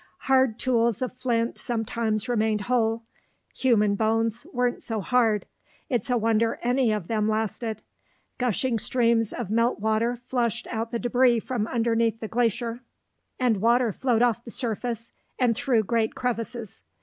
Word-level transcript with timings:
Hard 0.21 0.57
tools 0.57 1.03
of 1.03 1.15
flint 1.15 1.59
sometimes 1.59 2.27
remained 2.27 2.61
whole. 2.61 3.03
Human 3.55 3.93
bones 3.93 4.47
weren't 4.51 4.81
so 4.81 4.99
hard; 4.99 5.45
it's 5.89 6.09
a 6.09 6.17
wonder 6.17 6.57
any 6.63 6.91
of 6.91 7.07
them 7.07 7.29
lasted. 7.29 7.83
Gushing 8.39 8.79
streams 8.79 9.31
of 9.31 9.51
melt 9.51 9.79
water 9.79 10.15
flushed 10.15 10.65
out 10.71 10.89
the 10.89 10.97
debris 10.97 11.39
from 11.39 11.67
underneath 11.67 12.19
the 12.19 12.27
glacier, 12.27 12.79
and 13.39 13.57
water 13.61 13.91
flowed 13.91 14.23
off 14.23 14.43
the 14.43 14.49
surface 14.49 15.13
and 15.37 15.55
through 15.55 15.83
great 15.83 16.15
crevasses. 16.15 16.81